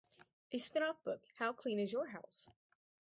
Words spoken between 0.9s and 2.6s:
book, How Clean Is Your House?